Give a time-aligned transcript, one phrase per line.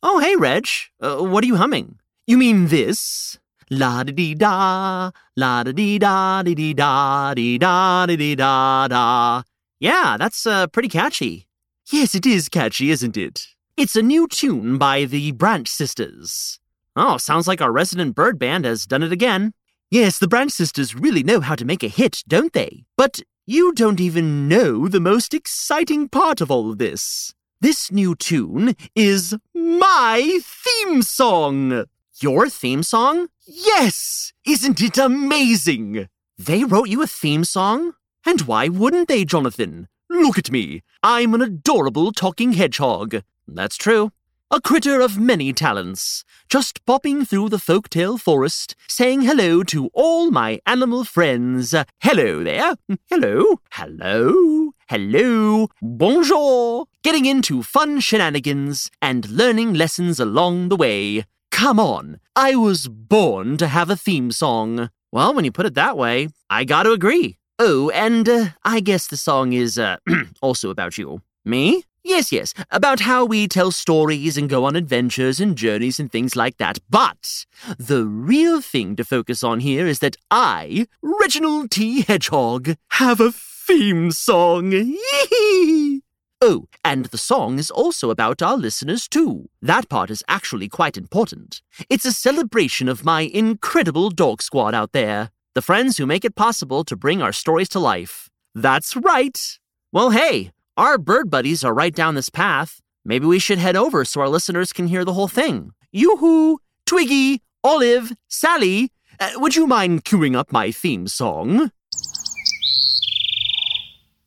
[0.00, 0.68] Oh, hey, Reg.
[1.00, 1.98] Uh, what are you humming?
[2.24, 3.36] You mean this?
[3.68, 8.34] La di di da, la di di da di di da di da di di
[8.36, 9.42] da da.
[9.80, 11.48] Yeah, that's uh, pretty catchy.
[11.90, 13.48] Yes, it is catchy, isn't it?
[13.76, 16.60] It's a new tune by the Branch Sisters.
[16.94, 19.52] Oh, sounds like our resident bird band has done it again.
[19.90, 22.84] Yes, the Branch Sisters really know how to make a hit, don't they?
[22.96, 27.34] But you don't even know the most exciting part of all of this.
[27.60, 31.86] This new tune is my theme song.
[32.20, 33.30] Your theme song?
[33.44, 34.32] Yes!
[34.46, 36.06] Isn't it amazing?
[36.38, 37.94] They wrote you a theme song?
[38.24, 39.88] And why wouldn't they, Jonathan?
[40.08, 40.84] Look at me.
[41.02, 43.22] I'm an adorable talking hedgehog.
[43.48, 44.12] That's true.
[44.52, 50.30] A critter of many talents, just popping through the folktale forest, saying hello to all
[50.30, 51.74] my animal friends.
[52.00, 52.76] Hello there.
[53.10, 53.60] Hello.
[53.72, 54.70] Hello.
[54.88, 55.68] Hello.
[55.82, 56.86] Bonjour.
[57.08, 61.24] Getting into fun shenanigans and learning lessons along the way.
[61.50, 64.90] Come on, I was born to have a theme song.
[65.10, 67.38] Well, when you put it that way, I gotta agree.
[67.58, 69.96] Oh, and uh, I guess the song is uh,
[70.42, 71.22] also about you.
[71.46, 71.82] Me?
[72.04, 76.36] Yes, yes, about how we tell stories and go on adventures and journeys and things
[76.36, 76.78] like that.
[76.90, 77.46] But
[77.78, 82.02] the real thing to focus on here is that I, Reginald T.
[82.02, 84.74] Hedgehog, have a theme song.
[86.40, 89.48] Oh, and the song is also about our listeners, too.
[89.60, 91.62] That part is actually quite important.
[91.90, 96.36] It's a celebration of my incredible dork squad out there, the friends who make it
[96.36, 98.30] possible to bring our stories to life.
[98.54, 99.58] That's right.
[99.92, 102.80] Well, hey, our bird buddies are right down this path.
[103.04, 105.72] Maybe we should head over so our listeners can hear the whole thing.
[105.90, 106.60] Yoo-hoo!
[106.86, 111.72] Twiggy, Olive, Sally, uh, would you mind queuing up my theme song?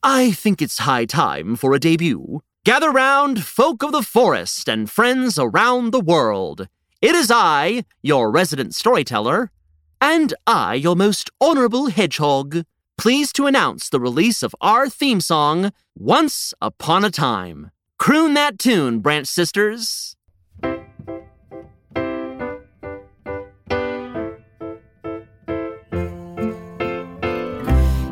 [0.04, 2.42] I think it's high time for a debut.
[2.66, 6.68] Gather round, folk of the forest and friends around the world.
[7.04, 9.52] It is I, your resident storyteller,
[10.00, 12.64] and I, your most honorable hedgehog,
[12.98, 17.70] pleased to announce the release of our theme song, Once Upon a Time.
[18.00, 20.16] Croon that tune, Branch Sisters.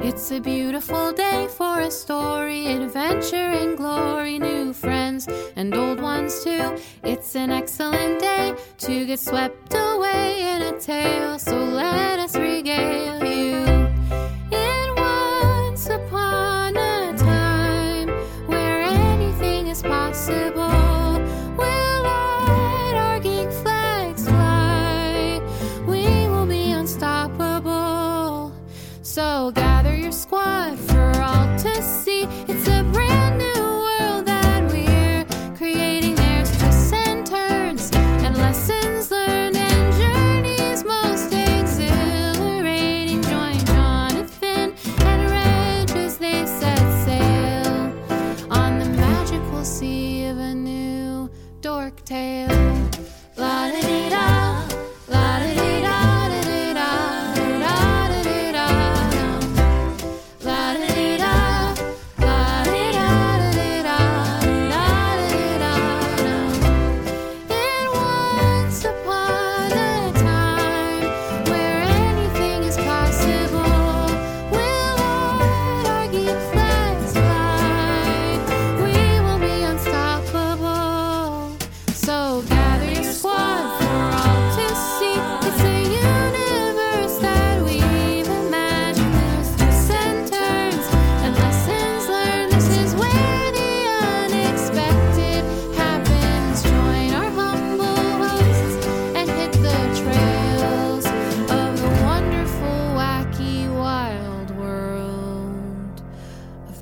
[0.09, 6.44] It's a beautiful day for a story, adventure and glory, new friends and old ones
[6.44, 6.78] too.
[7.03, 13.24] It's an excellent day to get swept away in a tale, so let us regale
[13.24, 13.58] you.
[14.52, 18.08] In once upon a time
[18.48, 21.22] where anything is possible,
[21.56, 23.22] we'll let our
[24.24, 25.40] fly.
[25.86, 28.52] We will be unstoppable.
[29.03, 29.69] So gather
[30.12, 30.69] squad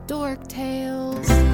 [0.08, 1.47] Dork Tales.